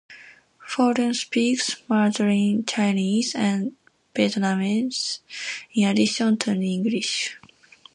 Forden 0.67 1.13
speaks 1.13 1.75
Mandarin 1.87 2.65
Chinese 2.65 3.35
and 3.35 3.73
Vietnamese 4.15 5.19
in 5.75 5.89
addition 5.89 6.37
to 6.37 6.49
English. 6.53 7.37